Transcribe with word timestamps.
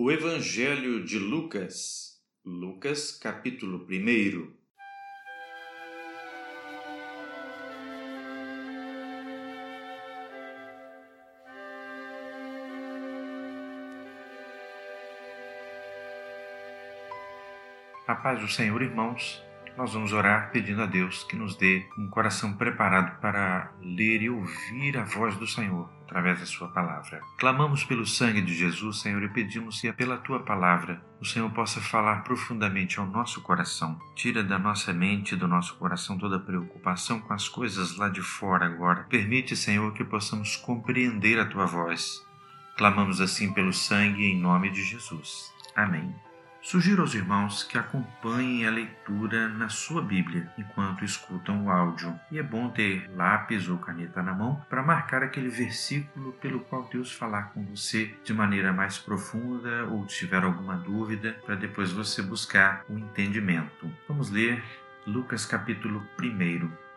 O 0.00 0.12
Evangelho 0.12 1.04
de 1.04 1.18
Lucas, 1.18 2.22
Lucas, 2.44 3.10
capítulo 3.10 3.84
1. 3.84 4.54
A 18.06 18.14
paz 18.14 18.40
do 18.40 18.46
Senhor, 18.46 18.80
irmãos 18.80 19.47
nós 19.78 19.94
vamos 19.94 20.12
orar 20.12 20.50
pedindo 20.50 20.82
a 20.82 20.86
Deus 20.86 21.22
que 21.22 21.36
nos 21.36 21.54
dê 21.54 21.86
um 21.96 22.08
coração 22.08 22.52
preparado 22.52 23.20
para 23.20 23.72
ler 23.80 24.22
e 24.22 24.28
ouvir 24.28 24.98
a 24.98 25.04
voz 25.04 25.36
do 25.36 25.46
Senhor 25.46 25.88
através 26.02 26.40
da 26.40 26.46
Sua 26.46 26.66
palavra. 26.66 27.20
Clamamos 27.38 27.84
pelo 27.84 28.04
sangue 28.04 28.42
de 28.42 28.52
Jesus, 28.54 29.00
Senhor, 29.00 29.22
e 29.22 29.28
pedimos 29.28 29.80
que, 29.80 29.92
pela 29.92 30.16
Tua 30.16 30.40
palavra, 30.40 31.00
o 31.20 31.24
Senhor 31.24 31.48
possa 31.50 31.80
falar 31.80 32.24
profundamente 32.24 32.98
ao 32.98 33.06
nosso 33.06 33.40
coração. 33.40 33.96
Tira 34.16 34.42
da 34.42 34.58
nossa 34.58 34.92
mente 34.92 35.36
do 35.36 35.46
nosso 35.46 35.76
coração 35.76 36.18
toda 36.18 36.40
preocupação 36.40 37.20
com 37.20 37.32
as 37.32 37.48
coisas 37.48 37.96
lá 37.96 38.08
de 38.08 38.20
fora 38.20 38.66
agora. 38.66 39.06
Permite, 39.08 39.54
Senhor, 39.54 39.92
que 39.92 40.02
possamos 40.02 40.56
compreender 40.56 41.38
a 41.38 41.46
Tua 41.46 41.66
voz. 41.66 42.26
Clamamos 42.76 43.20
assim 43.20 43.52
pelo 43.52 43.72
sangue 43.72 44.24
em 44.24 44.40
nome 44.40 44.70
de 44.70 44.82
Jesus. 44.82 45.52
Amém. 45.76 46.27
Sugiro 46.68 47.00
aos 47.00 47.14
irmãos 47.14 47.62
que 47.62 47.78
acompanhem 47.78 48.66
a 48.66 48.70
leitura 48.70 49.48
na 49.48 49.70
sua 49.70 50.02
Bíblia 50.02 50.52
enquanto 50.58 51.02
escutam 51.02 51.64
o 51.64 51.70
áudio. 51.70 52.14
E 52.30 52.38
é 52.38 52.42
bom 52.42 52.68
ter 52.68 53.10
lápis 53.16 53.70
ou 53.70 53.78
caneta 53.78 54.22
na 54.22 54.34
mão 54.34 54.62
para 54.68 54.82
marcar 54.82 55.22
aquele 55.22 55.48
versículo 55.48 56.34
pelo 56.34 56.60
qual 56.60 56.86
Deus 56.92 57.10
falar 57.10 57.54
com 57.54 57.64
você 57.64 58.14
de 58.22 58.34
maneira 58.34 58.70
mais 58.70 58.98
profunda 58.98 59.86
ou 59.86 60.04
tiver 60.04 60.44
alguma 60.44 60.76
dúvida, 60.76 61.38
para 61.46 61.54
depois 61.54 61.90
você 61.90 62.20
buscar 62.20 62.84
o 62.86 62.98
entendimento. 62.98 63.90
Vamos 64.06 64.28
ler 64.28 64.62
Lucas 65.06 65.46
capítulo 65.46 66.06
1. 66.20 66.87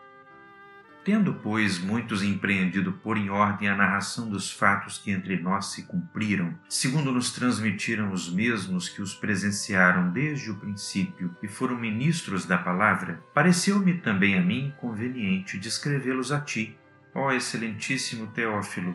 Tendo, 1.04 1.34
pois, 1.34 1.80
muitos 1.80 2.22
empreendido 2.22 2.92
por 2.92 3.18
em 3.18 3.28
ordem 3.28 3.68
a 3.68 3.76
narração 3.76 4.28
dos 4.28 4.52
fatos 4.52 4.98
que 4.98 5.10
entre 5.10 5.36
nós 5.36 5.72
se 5.72 5.82
cumpriram, 5.82 6.56
segundo 6.68 7.10
nos 7.10 7.32
transmitiram 7.32 8.12
os 8.12 8.32
mesmos 8.32 8.88
que 8.88 9.02
os 9.02 9.12
presenciaram 9.12 10.10
desde 10.10 10.52
o 10.52 10.54
princípio 10.54 11.36
e 11.42 11.48
foram 11.48 11.76
ministros 11.76 12.44
da 12.44 12.56
palavra, 12.56 13.20
pareceu-me 13.34 13.94
também 13.94 14.38
a 14.38 14.40
mim 14.40 14.72
conveniente 14.80 15.58
descrevê-los 15.58 16.30
a 16.30 16.40
ti, 16.40 16.78
ó 17.12 17.32
excelentíssimo 17.32 18.28
Teófilo, 18.28 18.94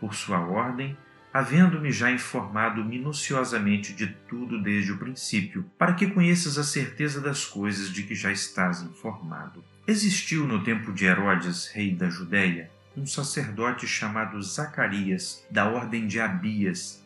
por 0.00 0.12
sua 0.12 0.40
ordem, 0.40 0.96
havendo-me 1.32 1.92
já 1.92 2.10
informado 2.10 2.84
minuciosamente 2.84 3.94
de 3.94 4.08
tudo 4.28 4.60
desde 4.60 4.90
o 4.90 4.98
princípio, 4.98 5.64
para 5.78 5.94
que 5.94 6.08
conheças 6.08 6.58
a 6.58 6.64
certeza 6.64 7.20
das 7.20 7.44
coisas 7.44 7.90
de 7.90 8.02
que 8.02 8.14
já 8.16 8.32
estás 8.32 8.82
informado 8.82 9.64
Existiu 9.86 10.46
no 10.46 10.64
tempo 10.64 10.94
de 10.94 11.04
Herodes, 11.04 11.66
rei 11.66 11.94
da 11.94 12.08
Judéia, 12.08 12.70
um 12.96 13.06
sacerdote 13.06 13.86
chamado 13.86 14.42
Zacarias, 14.42 15.46
da 15.50 15.68
ordem 15.68 16.06
de 16.06 16.18
Abias, 16.18 17.04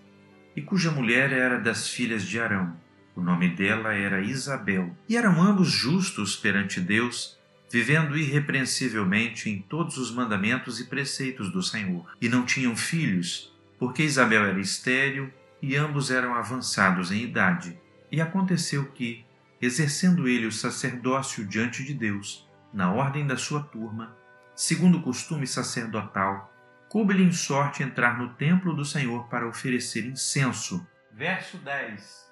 e 0.54 0.62
cuja 0.62 0.92
mulher 0.92 1.32
era 1.32 1.58
das 1.58 1.88
filhas 1.88 2.22
de 2.22 2.38
Arão. 2.38 2.76
O 3.16 3.20
nome 3.20 3.48
dela 3.48 3.94
era 3.94 4.20
Isabel. 4.20 4.96
E 5.08 5.16
eram 5.16 5.42
ambos 5.42 5.68
justos 5.68 6.36
perante 6.36 6.80
Deus, 6.80 7.36
vivendo 7.68 8.16
irrepreensivelmente 8.16 9.50
em 9.50 9.60
todos 9.60 9.98
os 9.98 10.12
mandamentos 10.12 10.78
e 10.78 10.84
preceitos 10.84 11.50
do 11.50 11.64
Senhor. 11.64 12.08
E 12.20 12.28
não 12.28 12.46
tinham 12.46 12.76
filhos, 12.76 13.52
porque 13.76 14.04
Isabel 14.04 14.44
era 14.44 14.60
estéril 14.60 15.32
e 15.60 15.74
ambos 15.74 16.12
eram 16.12 16.32
avançados 16.32 17.10
em 17.10 17.24
idade. 17.24 17.76
E 18.12 18.20
aconteceu 18.20 18.84
que, 18.92 19.24
exercendo 19.60 20.28
ele 20.28 20.46
o 20.46 20.52
sacerdócio 20.52 21.44
diante 21.44 21.82
de 21.82 21.92
Deus, 21.92 22.47
na 22.72 22.92
ordem 22.92 23.26
da 23.26 23.36
sua 23.36 23.62
turma, 23.62 24.16
segundo 24.54 24.98
o 24.98 25.02
costume 25.02 25.46
sacerdotal, 25.46 26.52
coube-lhe 26.88 27.22
em 27.22 27.32
sorte 27.32 27.82
entrar 27.82 28.18
no 28.18 28.30
templo 28.34 28.74
do 28.74 28.84
Senhor 28.84 29.28
para 29.28 29.46
oferecer 29.46 30.06
incenso. 30.06 30.86
Verso 31.12 31.58
10. 31.58 32.28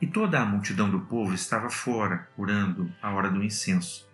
E 0.00 0.06
toda 0.06 0.40
a 0.40 0.44
multidão 0.44 0.88
do 0.88 1.00
povo 1.00 1.34
estava 1.34 1.68
fora, 1.68 2.28
orando 2.36 2.92
à 3.02 3.10
hora 3.10 3.30
do 3.30 3.42
incenso. 3.42 4.08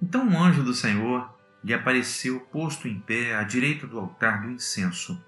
Então 0.00 0.26
um 0.26 0.42
anjo 0.42 0.62
do 0.62 0.74
Senhor 0.74 1.32
lhe 1.62 1.74
apareceu 1.74 2.40
posto 2.40 2.88
em 2.88 2.98
pé 2.98 3.34
à 3.34 3.42
direita 3.42 3.86
do 3.86 3.98
altar 3.98 4.42
do 4.42 4.50
incenso. 4.50 5.22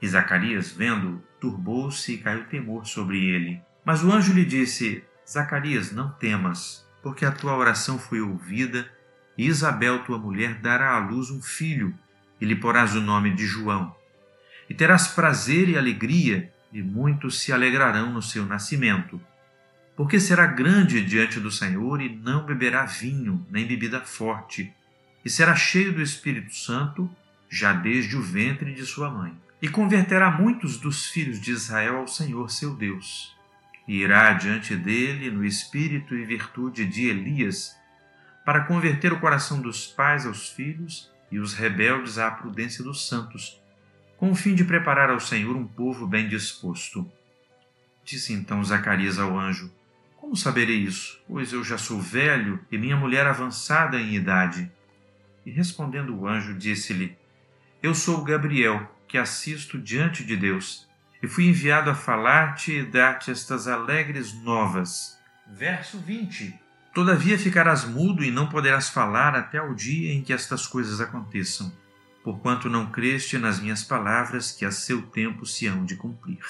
E 0.00 0.08
Zacarias, 0.08 0.72
vendo, 0.72 1.22
turbou-se 1.40 2.12
e 2.12 2.18
caiu 2.18 2.46
temor 2.46 2.86
sobre 2.86 3.24
ele. 3.24 3.60
Mas 3.84 4.02
o 4.02 4.12
anjo 4.12 4.32
lhe 4.32 4.44
disse: 4.44 5.04
Zacarias, 5.28 5.92
não 5.92 6.10
temas, 6.12 6.88
porque 7.02 7.24
a 7.24 7.32
tua 7.32 7.56
oração 7.56 7.98
foi 7.98 8.20
ouvida 8.20 8.90
e 9.36 9.46
Isabel, 9.46 10.04
tua 10.04 10.18
mulher, 10.18 10.54
dará 10.54 10.94
à 10.94 10.98
luz 10.98 11.30
um 11.30 11.42
filho, 11.42 11.94
e 12.40 12.44
lhe 12.44 12.56
porás 12.56 12.94
o 12.94 13.00
nome 13.00 13.30
de 13.34 13.46
João. 13.46 13.94
E 14.68 14.74
terás 14.74 15.08
prazer 15.08 15.68
e 15.68 15.76
alegria, 15.76 16.52
e 16.72 16.82
muitos 16.82 17.40
se 17.40 17.52
alegrarão 17.52 18.12
no 18.12 18.22
seu 18.22 18.44
nascimento. 18.44 19.20
Porque 19.96 20.18
será 20.18 20.46
grande 20.46 21.04
diante 21.04 21.38
do 21.38 21.50
Senhor 21.50 22.00
e 22.00 22.08
não 22.08 22.44
beberá 22.44 22.84
vinho, 22.84 23.46
nem 23.50 23.66
bebida 23.66 24.00
forte, 24.00 24.72
e 25.24 25.30
será 25.30 25.54
cheio 25.54 25.92
do 25.92 26.02
Espírito 26.02 26.54
Santo, 26.54 27.08
já 27.48 27.72
desde 27.72 28.16
o 28.16 28.22
ventre 28.22 28.74
de 28.74 28.84
sua 28.84 29.10
mãe. 29.10 29.32
E 29.62 29.68
converterá 29.68 30.30
muitos 30.30 30.76
dos 30.76 31.06
filhos 31.06 31.40
de 31.40 31.52
Israel 31.52 31.98
ao 31.98 32.08
Senhor 32.08 32.50
seu 32.50 32.74
Deus. 32.74 33.34
E 33.86 34.02
irá 34.02 34.32
diante 34.32 34.74
dele 34.76 35.30
no 35.30 35.44
espírito 35.44 36.14
e 36.14 36.24
virtude 36.24 36.84
de 36.84 37.06
Elias, 37.06 37.76
para 38.44 38.64
converter 38.64 39.12
o 39.12 39.18
coração 39.18 39.60
dos 39.60 39.86
pais 39.86 40.26
aos 40.26 40.50
filhos 40.50 41.10
e 41.30 41.38
os 41.38 41.54
rebeldes 41.54 42.18
à 42.18 42.30
prudência 42.30 42.84
dos 42.84 43.08
santos, 43.08 43.60
com 44.18 44.30
o 44.30 44.34
fim 44.34 44.54
de 44.54 44.64
preparar 44.64 45.10
ao 45.10 45.18
Senhor 45.18 45.56
um 45.56 45.66
povo 45.66 46.06
bem 46.06 46.28
disposto. 46.28 47.10
Disse 48.04 48.32
então 48.34 48.62
Zacarias 48.62 49.18
ao 49.18 49.38
anjo: 49.38 49.72
Como 50.16 50.36
saberei 50.36 50.76
isso? 50.76 51.20
Pois 51.26 51.52
eu 51.52 51.64
já 51.64 51.78
sou 51.78 51.98
velho 51.98 52.60
e 52.70 52.76
minha 52.76 52.96
mulher 52.96 53.26
avançada 53.26 53.98
em 53.98 54.14
idade. 54.14 54.70
E 55.44 55.50
respondendo 55.50 56.14
o 56.14 56.28
anjo, 56.28 56.54
disse-lhe: 56.54 57.16
Eu 57.82 57.94
sou 57.94 58.22
Gabriel, 58.22 58.94
que 59.08 59.16
assisto 59.16 59.78
diante 59.78 60.22
de 60.22 60.36
Deus, 60.36 60.86
e 61.22 61.26
fui 61.26 61.46
enviado 61.46 61.88
a 61.88 61.94
falar-te 61.94 62.72
e 62.72 62.82
dar-te 62.84 63.30
estas 63.30 63.66
alegres 63.66 64.34
novas. 64.34 65.18
Verso 65.46 65.98
20 65.98 66.63
Todavia 66.94 67.36
ficarás 67.36 67.84
mudo 67.84 68.22
e 68.22 68.30
não 68.30 68.48
poderás 68.48 68.88
falar 68.88 69.34
até 69.34 69.60
o 69.60 69.74
dia 69.74 70.12
em 70.14 70.22
que 70.22 70.32
estas 70.32 70.64
coisas 70.64 71.00
aconteçam, 71.00 71.72
porquanto 72.22 72.70
não 72.70 72.86
creste 72.86 73.36
nas 73.36 73.58
minhas 73.58 73.82
palavras 73.82 74.52
que 74.52 74.64
a 74.64 74.70
seu 74.70 75.02
tempo 75.02 75.44
se 75.44 75.66
hão 75.66 75.84
de 75.84 75.96
cumprir. 75.96 76.44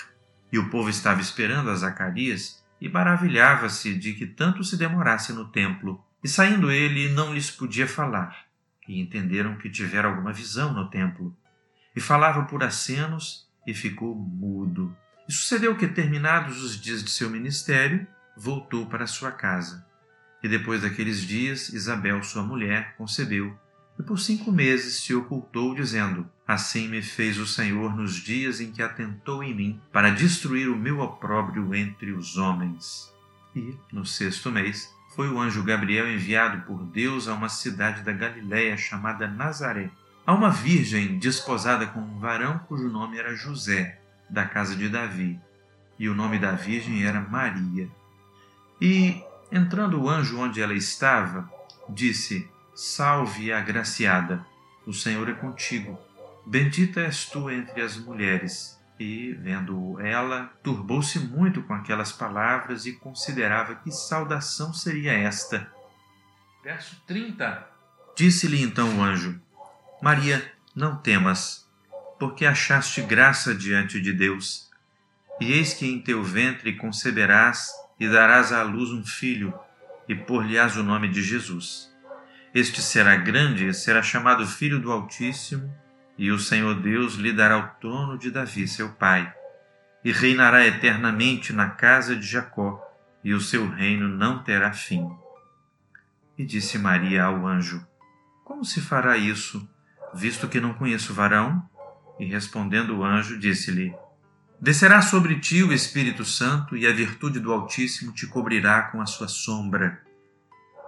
E 0.53 0.59
o 0.59 0.69
povo 0.69 0.91
estava 0.91 1.23
esperando 1.23 1.71
a 1.71 1.75
Zacarias 1.75 2.63
e 2.79 2.91
maravilhava-se 2.91 3.95
de 3.95 4.13
que 4.13 4.27
tanto 4.27 4.63
se 4.63 4.77
demorasse 4.77 5.33
no 5.33 5.49
templo. 5.49 6.05
E 6.23 6.29
saindo 6.29 6.71
ele, 6.71 7.09
não 7.09 7.33
lhes 7.33 7.51
podia 7.51 7.89
falar, 7.89 8.45
e 8.87 9.01
entenderam 9.01 9.57
que 9.57 9.71
tivera 9.71 10.09
alguma 10.09 10.33
visão 10.33 10.75
no 10.75 10.91
templo. 10.91 11.35
E 11.97 12.01
falava 12.01 12.45
por 12.45 12.63
acenos 12.63 13.49
e 13.67 13.73
ficou 13.73 14.15
mudo. 14.15 14.95
E 15.27 15.33
sucedeu 15.33 15.75
que, 15.75 15.89
terminados 15.89 16.63
os 16.63 16.79
dias 16.79 17.03
de 17.03 17.11
seu 17.11 17.31
ministério, 17.31 18.07
voltou 18.37 18.85
para 18.87 19.07
sua 19.07 19.33
casa. 19.33 19.87
E 20.45 20.49
depois 20.49 20.83
daqueles 20.83 21.23
dias, 21.23 21.71
Isabel, 21.71 22.23
sua 22.23 22.43
mulher, 22.43 22.95
concebeu, 22.99 23.57
e 23.99 24.03
por 24.03 24.19
cinco 24.19 24.53
meses 24.53 24.97
se 24.97 25.15
ocultou, 25.15 25.75
dizendo: 25.75 26.29
Assim 26.47 26.87
me 26.87 27.01
fez 27.01 27.39
o 27.39 27.47
Senhor 27.47 27.97
nos 27.97 28.17
dias 28.17 28.61
em 28.61 28.71
que 28.71 28.83
atentou 28.83 29.43
em 29.43 29.55
mim, 29.55 29.81
para 29.91 30.11
destruir 30.11 30.69
o 30.69 30.77
meu 30.77 31.01
opróbrio 31.01 31.75
entre 31.75 32.13
os 32.13 32.37
homens. 32.37 33.11
E, 33.57 33.75
no 33.91 34.05
sexto 34.05 34.53
mês, 34.53 34.95
foi 35.17 35.31
o 35.31 35.41
anjo 35.41 35.63
Gabriel 35.63 36.13
enviado 36.13 36.61
por 36.67 36.85
Deus 36.85 37.27
a 37.27 37.33
uma 37.33 37.49
cidade 37.49 38.03
da 38.03 38.13
Galiléia 38.13 38.77
chamada 38.77 39.27
Nazaré, 39.27 39.91
a 40.27 40.35
uma 40.35 40.51
virgem 40.51 41.19
desposada 41.19 41.87
com 41.87 42.01
um 42.01 42.19
varão 42.19 42.59
cujo 42.69 42.91
nome 42.91 43.17
era 43.17 43.35
José, 43.35 43.99
da 44.29 44.45
casa 44.45 44.77
de 44.77 44.91
Davi, 44.91 45.41
e 45.99 46.07
o 46.07 46.15
nome 46.15 46.39
da 46.39 46.53
virgem 46.53 47.03
era 47.03 47.19
Maria. 47.19 47.89
E 48.79 49.23
Entrando 49.55 50.03
o 50.03 50.11
anjo 50.11 50.41
onde 50.41 50.61
ela 50.61 50.75
estava, 50.75 51.49
disse: 51.89 52.51
Salve, 52.75 53.53
agraciada, 53.53 54.45
o 54.85 54.93
Senhor 54.93 55.29
é 55.29 55.33
contigo. 55.33 55.97
Bendita 56.45 57.03
és 57.03 57.27
tu 57.27 57.49
entre 57.49 57.81
as 57.81 57.97
mulheres. 57.97 58.77
E, 58.99 59.33
vendo 59.35 60.01
ela, 60.01 60.53
turbou-se 60.61 61.21
muito 61.21 61.63
com 61.63 61.73
aquelas 61.73 62.11
palavras 62.11 62.85
e 62.85 62.95
considerava 62.95 63.77
que 63.77 63.93
saudação 63.93 64.75
seria 64.75 65.13
esta. 65.13 65.71
Verso 66.65 67.01
30. 67.07 67.65
Disse-lhe 68.17 68.61
então 68.61 68.99
o 68.99 69.03
anjo: 69.05 69.41
Maria, 70.03 70.53
não 70.75 70.97
temas, 70.97 71.65
porque 72.19 72.45
achaste 72.45 73.03
graça 73.03 73.55
diante 73.55 74.01
de 74.01 74.13
Deus. 74.13 74.69
E 75.41 75.53
eis 75.53 75.75
que 75.75 75.87
em 75.87 76.01
teu 76.01 76.25
ventre 76.25 76.73
conceberás 76.77 77.84
e 77.99 78.09
darás 78.09 78.53
à 78.53 78.63
luz 78.63 78.91
um 78.91 79.05
filho, 79.05 79.55
e 80.09 80.15
por-lhe-ás 80.15 80.77
o 80.77 80.83
nome 80.83 81.09
de 81.09 81.23
Jesus. 81.23 81.93
Este 82.55 82.81
será 82.81 83.17
grande 83.17 83.67
e 83.67 83.75
será 83.75 84.03
chamado 84.03 84.47
Filho 84.47 84.81
do 84.81 84.93
Altíssimo, 84.93 85.73
e 86.17 86.31
o 86.31 86.39
Senhor 86.39 86.81
Deus 86.81 87.15
lhe 87.15 87.33
dará 87.33 87.59
o 87.59 87.69
trono 87.81 88.17
de 88.17 88.31
Davi, 88.31 88.69
seu 88.69 88.91
pai, 88.91 89.33
e 90.05 90.13
reinará 90.13 90.65
eternamente 90.67 91.53
na 91.53 91.71
casa 91.71 92.15
de 92.15 92.27
Jacó, 92.27 92.81
e 93.25 93.33
o 93.33 93.41
seu 93.41 93.69
reino 93.69 94.07
não 94.07 94.43
terá 94.43 94.73
fim. 94.73 95.09
E 96.37 96.45
disse 96.45 96.79
Maria 96.79 97.25
ao 97.25 97.47
anjo: 97.47 97.85
Como 98.45 98.65
se 98.65 98.81
fará 98.81 99.17
isso, 99.17 99.69
visto 100.13 100.47
que 100.47 100.61
não 100.61 100.75
conheço 100.75 101.15
varão? 101.15 101.69
E 102.21 102.27
respondendo 102.27 102.99
o 102.99 103.05
anjo, 103.05 103.39
disse-lhe: 103.39 103.95
Descerá 104.65 105.03
sobre 105.03 105.39
ti 105.39 105.63
o 105.63 105.75
Espírito 105.75 106.25
Santo, 106.25 106.75
e 106.75 106.87
a 106.87 106.91
virtude 106.91 107.39
do 107.39 107.53
Altíssimo 107.53 108.13
te 108.13 108.27
cobrirá 108.27 108.85
com 108.85 108.99
a 108.99 109.05
sua 109.05 109.29
sombra. 109.29 110.01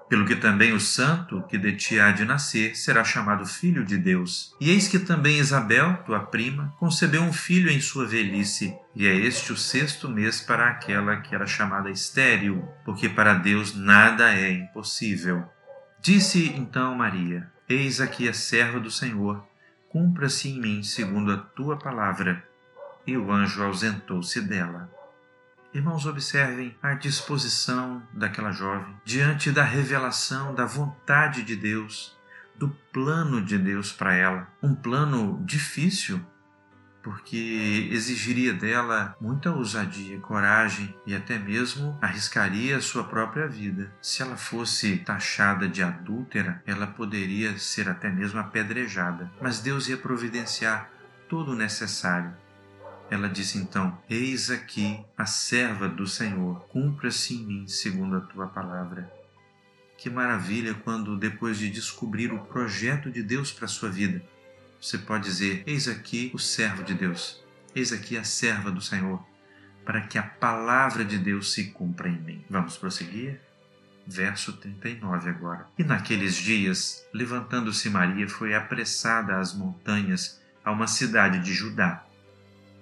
Pelo 0.09 0.25
que 0.25 0.35
também 0.35 0.73
o 0.73 0.81
santo 0.81 1.43
que 1.43 1.59
de 1.59 1.77
ti 1.77 2.01
há 2.01 2.11
de 2.11 2.25
nascer 2.25 2.75
será 2.75 3.05
chamado 3.05 3.45
Filho 3.45 3.85
de 3.85 3.99
Deus. 3.99 4.55
E 4.59 4.71
eis 4.71 4.89
que 4.89 4.99
também 4.99 5.39
Isabel, 5.39 5.95
tua 6.07 6.21
prima, 6.21 6.75
concebeu 6.79 7.21
um 7.21 7.35
filho 7.35 7.71
em 7.71 7.79
sua 7.79 8.07
velhice, 8.07 8.75
e 8.95 9.07
é 9.07 9.15
este 9.15 9.53
o 9.53 9.57
sexto 9.59 10.09
mês 10.09 10.41
para 10.41 10.71
aquela 10.71 11.17
que 11.17 11.35
era 11.35 11.47
chamada 11.47 11.91
estéril, 11.91 12.67
porque 12.83 13.11
para 13.11 13.35
Deus 13.35 13.77
nada 13.77 14.33
é 14.33 14.53
impossível. 14.53 15.45
Disse 16.01 16.51
então 16.57 16.95
Maria: 16.95 17.53
Eis 17.69 18.01
aqui 18.01 18.27
a 18.27 18.33
serva 18.33 18.81
do 18.81 18.91
Senhor, 18.91 19.47
cumpra-se 19.91 20.49
em 20.49 20.59
mim 20.59 20.83
segundo 20.83 21.31
a 21.31 21.37
tua 21.37 21.77
palavra 21.77 22.43
e 23.07 23.17
o 23.17 23.31
anjo 23.31 23.63
ausentou-se 23.63 24.41
dela. 24.41 24.91
Irmãos, 25.77 26.07
observem 26.07 26.75
a 26.83 26.95
disposição 26.95 28.03
daquela 28.13 28.51
jovem 28.51 28.97
diante 29.05 29.51
da 29.51 29.63
revelação 29.63 30.55
da 30.55 30.65
vontade 30.65 31.43
de 31.43 31.55
Deus, 31.55 32.17
do 32.55 32.71
plano 32.93 33.43
de 33.45 33.59
Deus 33.59 33.93
para 33.93 34.15
ela. 34.15 34.49
Um 34.63 34.75
plano 34.75 35.43
difícil, 35.45 36.19
porque 37.03 37.91
exigiria 37.93 38.55
dela 38.55 39.15
muita 39.21 39.53
ousadia, 39.53 40.19
coragem 40.19 40.97
e 41.07 41.15
até 41.15 41.39
mesmo 41.39 41.99
arriscaria 42.01 42.79
a 42.79 42.81
sua 42.81 43.05
própria 43.05 43.47
vida. 43.47 43.93
Se 44.01 44.23
ela 44.23 44.37
fosse 44.37 44.97
taxada 44.97 45.69
de 45.69 45.83
adúltera, 45.83 46.63
ela 46.67 46.87
poderia 46.87 47.59
ser 47.59 47.89
até 47.89 48.11
mesmo 48.11 48.41
apedrejada. 48.41 49.31
Mas 49.43 49.61
Deus 49.61 49.89
ia 49.89 49.99
providenciar 49.99 50.91
todo 51.29 51.53
o 51.53 51.57
necessário 51.57 52.35
ela 53.11 53.29
disse 53.29 53.59
então: 53.59 53.97
Eis 54.09 54.51
aqui 54.51 55.01
a 55.17 55.27
serva 55.27 55.89
do 55.89 56.07
Senhor, 56.07 56.67
cumpra-se 56.69 57.35
em 57.35 57.45
mim 57.45 57.69
segundo 57.69 58.17
a 58.17 58.21
tua 58.21 58.47
palavra. 58.49 59.11
Que 59.97 60.11
maravilha 60.11 60.75
quando, 60.75 61.17
depois 61.17 61.59
de 61.59 61.71
descobrir 61.71 62.33
o 62.33 62.41
projeto 62.41 63.11
de 63.11 63.23
Deus 63.23 63.53
para 63.53 63.65
a 63.65 63.69
sua 63.69 63.89
vida, 63.89 64.23
você 64.81 64.99
pode 64.99 65.25
dizer: 65.25 65.63
Eis 65.67 65.89
aqui 65.89 66.31
o 66.35 66.39
servo 66.39 66.83
de 66.83 66.95
Deus, 66.95 67.43
eis 67.75 67.93
aqui 67.93 68.17
a 68.17 68.25
serva 68.25 68.71
do 68.71 68.81
Senhor, 68.81 69.25
para 69.85 70.01
que 70.03 70.19
a 70.19 70.23
palavra 70.23 71.05
de 71.05 71.17
Deus 71.17 71.53
se 71.53 71.67
cumpra 71.67 72.09
em 72.09 72.21
mim. 72.21 72.45
Vamos 72.51 72.77
prosseguir? 72.77 73.41
Verso 74.07 74.53
39 74.53 75.31
agora. 75.31 75.67
E 75.79 75.83
naqueles 75.83 76.35
dias, 76.37 77.05
levantando-se 77.13 77.89
Maria, 77.91 78.29
foi 78.29 78.55
apressada 78.55 79.39
às 79.39 79.53
montanhas, 79.55 80.41
a 80.65 80.71
uma 80.71 80.87
cidade 80.87 81.41
de 81.41 81.53
Judá 81.53 82.06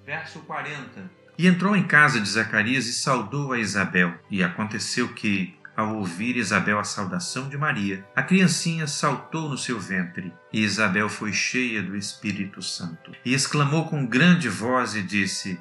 verso 0.05 0.41
40. 0.41 1.11
E 1.37 1.47
entrou 1.47 1.75
em 1.75 1.83
casa 1.83 2.21
de 2.21 2.29
Zacarias 2.29 2.87
e 2.87 2.93
saudou 2.93 3.53
a 3.53 3.59
Isabel. 3.59 4.15
E 4.31 4.43
aconteceu 4.43 5.09
que, 5.09 5.57
ao 5.77 5.97
ouvir 5.97 6.37
Isabel 6.37 6.79
a 6.79 6.85
saudação 6.85 7.49
de 7.49 7.57
Maria, 7.57 8.07
a 8.15 8.23
criancinha 8.23 8.87
saltou 8.87 9.49
no 9.49 9.59
seu 9.59 9.81
ventre, 9.81 10.33
e 10.53 10.63
Isabel 10.63 11.09
foi 11.09 11.33
cheia 11.33 11.83
do 11.83 11.97
Espírito 11.97 12.63
Santo. 12.63 13.13
E 13.25 13.35
exclamou 13.35 13.87
com 13.87 14.07
grande 14.07 14.49
voz 14.49 14.95
e 14.95 15.03
disse: 15.03 15.59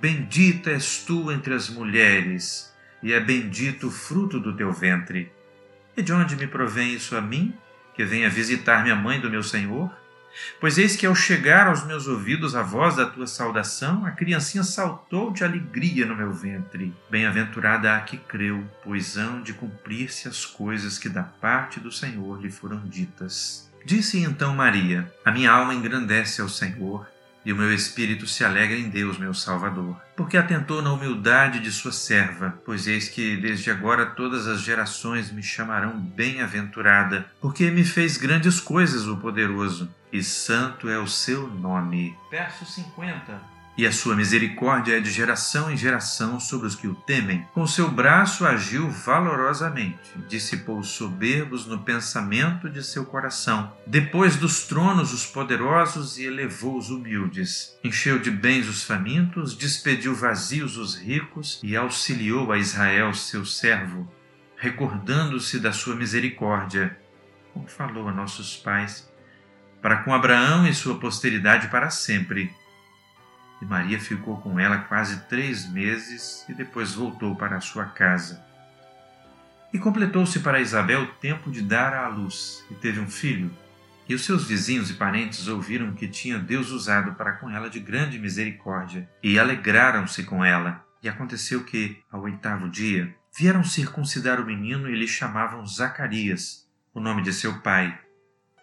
Bendita 0.00 0.70
és 0.70 1.02
tu 1.02 1.32
entre 1.32 1.54
as 1.54 1.68
mulheres, 1.68 2.72
e 3.02 3.12
é 3.12 3.18
bendito 3.18 3.88
o 3.88 3.90
fruto 3.90 4.38
do 4.38 4.56
teu 4.56 4.72
ventre. 4.72 5.32
E 5.96 6.02
de 6.02 6.12
onde 6.12 6.36
me 6.36 6.46
provém 6.46 6.94
isso 6.94 7.16
a 7.16 7.20
mim, 7.20 7.52
que 7.94 8.04
venha 8.04 8.30
visitar 8.30 8.84
minha 8.84 8.94
mãe 8.94 9.20
do 9.20 9.28
meu 9.28 9.42
Senhor? 9.42 9.92
Pois 10.60 10.78
eis 10.78 10.96
que 10.96 11.06
ao 11.06 11.14
chegar 11.14 11.66
aos 11.66 11.84
meus 11.84 12.06
ouvidos 12.06 12.54
a 12.54 12.62
voz 12.62 12.96
da 12.96 13.06
tua 13.06 13.26
saudação, 13.26 14.04
a 14.06 14.10
criancinha 14.10 14.62
saltou 14.62 15.32
de 15.32 15.44
alegria 15.44 16.06
no 16.06 16.16
meu 16.16 16.32
ventre. 16.32 16.94
Bem-aventurada 17.10 17.94
a 17.94 18.00
que 18.00 18.16
creu, 18.16 18.64
pois 18.82 19.16
hão 19.16 19.42
de 19.42 19.52
cumprir-se 19.52 20.28
as 20.28 20.44
coisas 20.44 20.98
que 20.98 21.08
da 21.08 21.22
parte 21.22 21.80
do 21.80 21.90
Senhor 21.90 22.40
lhe 22.40 22.50
foram 22.50 22.80
ditas. 22.86 23.70
Disse 23.84 24.18
então 24.20 24.54
Maria: 24.54 25.10
A 25.24 25.30
minha 25.30 25.50
alma 25.50 25.74
engrandece 25.74 26.40
ao 26.40 26.48
Senhor 26.48 27.06
e 27.48 27.52
o 27.52 27.56
meu 27.56 27.72
espírito 27.72 28.26
se 28.26 28.44
alegra 28.44 28.76
em 28.76 28.90
Deus, 28.90 29.16
meu 29.16 29.32
Salvador, 29.32 29.96
porque 30.14 30.36
atentou 30.36 30.82
na 30.82 30.92
humildade 30.92 31.60
de 31.60 31.70
sua 31.70 31.92
serva, 31.92 32.60
pois 32.62 32.86
eis 32.86 33.08
que 33.08 33.38
desde 33.38 33.70
agora 33.70 34.04
todas 34.04 34.46
as 34.46 34.60
gerações 34.60 35.30
me 35.30 35.42
chamarão 35.42 35.98
bem-aventurada, 35.98 37.24
porque 37.40 37.70
me 37.70 37.84
fez 37.84 38.18
grandes 38.18 38.60
coisas 38.60 39.06
o 39.06 39.16
poderoso, 39.16 39.88
e 40.12 40.22
santo 40.22 40.88
é 40.88 40.98
o 40.98 41.06
seu 41.06 41.48
nome. 41.48 42.16
Verso 42.30 42.64
50 42.64 43.58
e 43.78 43.86
a 43.86 43.92
sua 43.92 44.16
misericórdia 44.16 44.96
é 44.96 45.00
de 45.00 45.08
geração 45.08 45.70
em 45.70 45.76
geração 45.76 46.40
sobre 46.40 46.66
os 46.66 46.74
que 46.74 46.88
o 46.88 46.96
temem. 46.96 47.46
Com 47.54 47.64
seu 47.64 47.88
braço 47.88 48.44
agiu 48.44 48.90
valorosamente, 48.90 50.18
dissipou 50.28 50.80
os 50.80 50.88
soberbos 50.88 51.64
no 51.64 51.78
pensamento 51.78 52.68
de 52.68 52.82
seu 52.82 53.06
coração. 53.06 53.72
Depois 53.86 54.34
dos 54.34 54.64
tronos 54.64 55.12
os 55.12 55.24
poderosos 55.24 56.18
e 56.18 56.24
elevou 56.24 56.76
os 56.76 56.90
humildes. 56.90 57.78
Encheu 57.84 58.18
de 58.18 58.32
bens 58.32 58.68
os 58.68 58.82
famintos, 58.82 59.56
despediu 59.56 60.12
vazios 60.12 60.76
os 60.76 60.96
ricos 60.96 61.60
e 61.62 61.76
auxiliou 61.76 62.50
a 62.50 62.58
Israel, 62.58 63.14
seu 63.14 63.44
servo, 63.44 64.12
recordando-se 64.56 65.60
da 65.60 65.70
sua 65.70 65.94
misericórdia, 65.94 66.98
como 67.54 67.68
falou 67.68 68.08
a 68.08 68.12
nossos 68.12 68.56
pais, 68.56 69.08
para 69.80 69.98
com 69.98 70.12
Abraão 70.12 70.66
e 70.66 70.74
sua 70.74 70.98
posteridade 70.98 71.68
para 71.68 71.90
sempre 71.90 72.54
e 73.60 73.64
Maria 73.64 73.98
ficou 73.98 74.40
com 74.40 74.58
ela 74.58 74.78
quase 74.78 75.20
três 75.22 75.68
meses 75.68 76.44
e 76.48 76.54
depois 76.54 76.94
voltou 76.94 77.34
para 77.34 77.60
sua 77.60 77.86
casa. 77.86 78.44
E 79.72 79.78
completou-se 79.78 80.40
para 80.40 80.60
Isabel 80.60 81.02
o 81.02 81.14
tempo 81.14 81.50
de 81.50 81.60
dar 81.60 81.92
à 81.92 82.08
luz, 82.08 82.64
e 82.70 82.74
teve 82.74 83.00
um 83.00 83.10
filho. 83.10 83.50
E 84.08 84.14
os 84.14 84.24
seus 84.24 84.46
vizinhos 84.46 84.90
e 84.90 84.94
parentes 84.94 85.46
ouviram 85.46 85.92
que 85.92 86.08
tinha 86.08 86.38
Deus 86.38 86.70
usado 86.70 87.12
para 87.14 87.32
com 87.32 87.50
ela 87.50 87.68
de 87.68 87.78
grande 87.78 88.18
misericórdia, 88.18 89.08
e 89.22 89.38
alegraram-se 89.38 90.22
com 90.24 90.42
ela. 90.42 90.82
E 91.02 91.08
aconteceu 91.08 91.64
que, 91.64 92.02
ao 92.10 92.22
oitavo 92.22 92.68
dia, 92.70 93.14
vieram 93.36 93.62
circuncidar 93.62 94.40
o 94.40 94.46
menino 94.46 94.88
e 94.88 94.98
lhe 94.98 95.06
chamavam 95.06 95.66
Zacarias, 95.66 96.66
o 96.94 97.00
nome 97.00 97.22
de 97.22 97.32
seu 97.32 97.60
pai. 97.60 97.98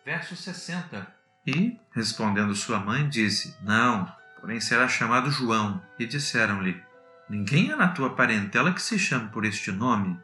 Verso 0.04 0.36
60. 0.36 1.14
E, 1.46 1.78
respondendo 1.92 2.56
sua 2.56 2.80
mãe, 2.80 3.08
disse: 3.08 3.56
Não, 3.62 4.12
porém 4.42 4.60
será 4.60 4.88
chamado 4.88 5.30
João. 5.30 5.82
E 6.00 6.06
disseram-lhe: 6.06 6.82
Ninguém 7.30 7.72
é 7.72 7.75
na 7.75 7.88
tua 7.88 8.12
parentela 8.12 8.74
que 8.74 8.82
se 8.82 8.98
chame 8.98 9.30
por 9.30 9.46
este 9.46 9.72
nome? 9.72 10.18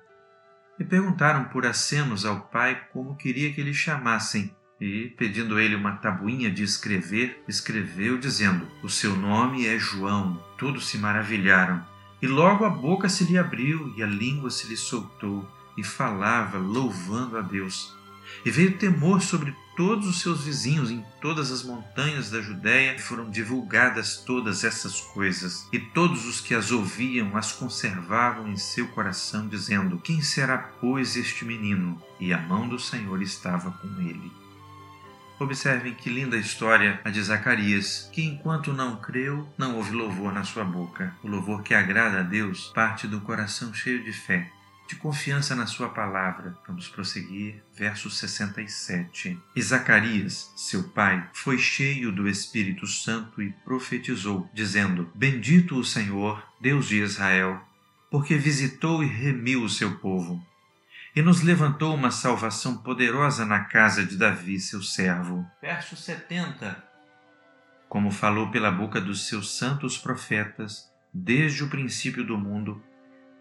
E 0.80 0.84
perguntaram 0.84 1.46
por 1.46 1.66
acenos 1.66 2.26
ao 2.26 2.42
pai 2.42 2.88
como 2.92 3.16
queria 3.16 3.54
que 3.54 3.62
lhe 3.62 3.74
chamassem. 3.74 4.56
E, 4.80 5.14
pedindo 5.16 5.60
ele 5.60 5.76
uma 5.76 5.98
tabuinha 5.98 6.50
de 6.50 6.64
escrever, 6.64 7.44
escreveu, 7.48 8.18
dizendo: 8.18 8.68
O 8.82 8.90
seu 8.90 9.16
nome 9.16 9.68
é 9.68 9.78
João. 9.78 10.44
Todos 10.58 10.88
se 10.88 10.98
maravilharam. 10.98 11.86
E 12.20 12.28
logo 12.28 12.66
a 12.66 12.70
boca 12.70 13.10
se 13.10 13.24
lhe 13.24 13.38
abriu 13.38 13.94
e 13.96 14.02
a 14.02 14.08
língua 14.08 14.50
se 14.50 14.68
lhe 14.68 14.78
soltou, 14.78 15.48
e 15.78 15.84
falava, 15.84 16.58
louvando 16.58 17.38
a 17.38 17.42
Deus. 17.42 17.96
E 18.46 18.52
veio 18.52 18.78
temor 18.78 19.22
sobre 19.22 19.56
todos 19.76 20.08
os 20.08 20.22
seus 20.22 20.44
vizinhos 20.44 20.92
em 20.92 21.04
todas 21.20 21.52
as 21.52 21.64
montanhas 21.64 22.30
da 22.30 22.42
Judéia 22.42 23.00
foram 23.00 23.30
divulgadas 23.30 24.18
todas 24.18 24.64
essas 24.64 25.02
coisas, 25.02 25.68
e 25.72 25.80
todos 25.80 26.26
os 26.26 26.42
que 26.42 26.54
as 26.54 26.72
ouviam 26.72 27.36
as 27.36 27.52
conservavam 27.52 28.48
em 28.48 28.58
seu 28.58 28.88
coração, 28.90 29.48
dizendo: 29.48 29.98
Quem 30.00 30.22
será, 30.22 30.58
pois, 30.58 31.16
este 31.16 31.46
menino? 31.46 32.02
E 32.20 32.34
a 32.34 32.38
mão 32.38 32.68
do 32.68 32.80
Senhor 32.80 33.22
estava 33.22 33.72
com 33.72 33.88
ele. 34.02 34.32
Observem 35.40 35.96
que 35.96 36.08
linda 36.08 36.38
história 36.38 37.02
a 37.04 37.10
de 37.10 37.22
Zacarias, 37.22 38.08
que 38.14 38.24
enquanto 38.24 38.74
não 38.74 38.98
creu, 38.98 39.52
não 39.58 39.76
houve 39.76 39.92
louvor 39.92 40.32
na 40.32 40.44
sua 40.44 40.64
boca. 40.64 41.16
O 41.24 41.28
louvor 41.28 41.64
que 41.64 41.74
agrada 41.74 42.20
a 42.20 42.24
Deus 42.24 42.72
parte 42.76 43.08
do 43.08 43.22
coração 43.22 43.74
cheio 43.74 44.04
de 44.04 44.14
fé 44.14 44.52
de 44.92 44.98
confiança 44.98 45.56
na 45.56 45.66
Sua 45.66 45.88
palavra. 45.88 46.54
Vamos 46.68 46.90
prosseguir, 46.90 47.64
verso 47.74 48.10
67. 48.10 49.40
E 49.56 49.62
Zacarias, 49.62 50.52
seu 50.54 50.84
pai, 50.84 51.30
foi 51.34 51.58
cheio 51.58 52.12
do 52.12 52.28
Espírito 52.28 52.86
Santo 52.86 53.42
e 53.42 53.52
profetizou, 53.64 54.50
dizendo: 54.54 55.10
Bendito 55.16 55.80
o 55.80 55.86
Senhor, 55.86 56.44
Deus 56.60 56.90
de 56.90 56.98
Israel, 56.98 57.62
porque 58.10 58.36
visitou 58.36 59.02
e 59.02 59.08
remiu 59.08 59.64
o 59.64 59.70
seu 59.70 59.98
povo 59.98 60.46
e 61.16 61.22
nos 61.22 61.42
levantou 61.42 61.94
uma 61.94 62.12
salvação 62.12 62.78
poderosa 62.78 63.46
na 63.46 63.66
casa 63.66 64.06
de 64.06 64.18
Davi, 64.18 64.60
seu 64.60 64.82
servo. 64.82 65.46
Verso 65.62 65.96
70. 65.96 66.84
Como 67.88 68.12
falou 68.12 68.50
pela 68.50 68.72
boca 68.72 69.00
dos 69.00 69.28
seus 69.28 69.58
santos 69.58 69.98
profetas, 69.98 70.90
desde 71.14 71.66
o 71.66 71.70
princípio 71.70 72.26
do 72.26 72.38
mundo, 72.38 72.82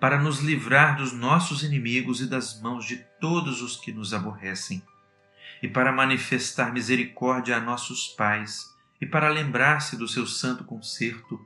para 0.00 0.19
nos 0.19 0.40
livrar 0.40 0.97
dos 0.97 1.12
nossos 1.12 1.62
inimigos 1.62 2.23
e 2.23 2.26
das 2.26 2.59
mãos 2.59 2.87
de 2.87 2.97
todos 3.21 3.61
os 3.61 3.76
que 3.76 3.92
nos 3.92 4.14
aborrecem, 4.14 4.83
e 5.62 5.69
para 5.69 5.92
manifestar 5.92 6.73
misericórdia 6.73 7.59
a 7.59 7.61
nossos 7.61 8.09
pais, 8.09 8.75
e 8.99 9.04
para 9.04 9.28
lembrar-se 9.28 9.97
do 9.97 10.09
seu 10.09 10.26
santo 10.26 10.64
concerto 10.64 11.38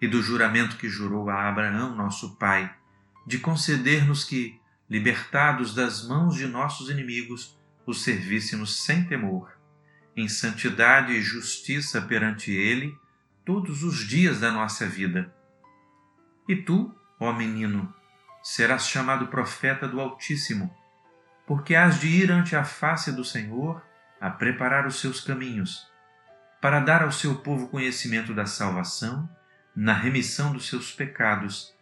e 0.00 0.06
do 0.06 0.22
juramento 0.22 0.76
que 0.76 0.90
jurou 0.90 1.30
a 1.30 1.48
Abraão, 1.48 1.96
nosso 1.96 2.36
pai, 2.36 2.70
de 3.26 3.38
conceder-nos 3.38 4.24
que, 4.24 4.60
libertados 4.90 5.74
das 5.74 6.06
mãos 6.06 6.34
de 6.34 6.46
nossos 6.46 6.90
inimigos, 6.90 7.58
os 7.86 8.02
servíssemos 8.02 8.84
sem 8.84 9.04
temor, 9.04 9.56
em 10.14 10.28
santidade 10.28 11.12
e 11.12 11.22
justiça 11.22 12.02
perante 12.02 12.52
Ele 12.52 12.94
todos 13.44 13.82
os 13.82 14.06
dias 14.06 14.40
da 14.40 14.52
nossa 14.52 14.86
vida. 14.86 15.34
E 16.46 16.56
tu, 16.56 16.94
ó 17.18 17.32
menino, 17.32 17.92
serás 18.42 18.88
chamado 18.88 19.28
profeta 19.28 19.86
do 19.86 20.00
Altíssimo, 20.00 20.74
porque 21.46 21.74
hás 21.74 22.00
de 22.00 22.08
ir 22.08 22.30
ante 22.30 22.56
a 22.56 22.64
face 22.64 23.12
do 23.12 23.24
Senhor 23.24 23.82
a 24.20 24.30
preparar 24.30 24.86
os 24.86 25.00
seus 25.00 25.20
caminhos, 25.20 25.86
para 26.60 26.80
dar 26.80 27.02
ao 27.02 27.12
seu 27.12 27.36
povo 27.36 27.68
conhecimento 27.68 28.32
da 28.32 28.46
salvação, 28.46 29.28
na 29.74 29.92
remissão 29.92 30.52
dos 30.52 30.68
seus 30.68 30.92
pecados 30.92 31.74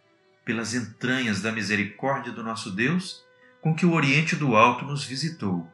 pelas 0.43 0.73
entranhas 0.73 1.41
da 1.41 1.51
misericórdia 1.51 2.31
do 2.31 2.43
nosso 2.43 2.71
Deus, 2.71 3.23
com 3.61 3.75
que 3.75 3.85
o 3.85 3.93
Oriente 3.93 4.35
do 4.35 4.55
Alto 4.55 4.85
nos 4.85 5.03
visitou, 5.03 5.71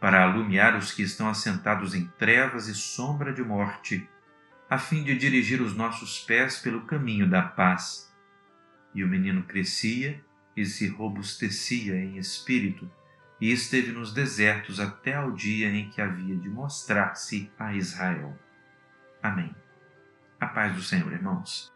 para 0.00 0.22
alumiar 0.22 0.76
os 0.76 0.92
que 0.92 1.02
estão 1.02 1.28
assentados 1.28 1.94
em 1.94 2.06
trevas 2.18 2.66
e 2.66 2.74
sombra 2.74 3.32
de 3.32 3.42
morte, 3.42 4.08
a 4.68 4.78
fim 4.78 5.04
de 5.04 5.16
dirigir 5.16 5.60
os 5.60 5.76
nossos 5.76 6.18
pés 6.20 6.58
pelo 6.58 6.86
caminho 6.86 7.28
da 7.28 7.42
paz. 7.42 8.13
E 8.94 9.02
o 9.02 9.08
menino 9.08 9.42
crescia 9.42 10.22
e 10.56 10.64
se 10.64 10.86
robustecia 10.86 11.96
em 11.96 12.16
espírito, 12.16 12.90
e 13.40 13.50
esteve 13.50 13.90
nos 13.90 14.12
desertos 14.12 14.78
até 14.78 15.14
ao 15.14 15.32
dia 15.32 15.68
em 15.68 15.90
que 15.90 16.00
havia 16.00 16.36
de 16.36 16.48
mostrar-se 16.48 17.50
a 17.58 17.74
Israel. 17.74 18.38
Amém. 19.22 19.54
A 20.38 20.46
paz 20.46 20.74
do 20.74 20.82
Senhor, 20.82 21.12
irmãos. 21.12 21.73